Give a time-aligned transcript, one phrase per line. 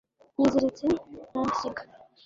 [0.39, 0.85] yiziritse
[1.31, 1.81] mu nsinga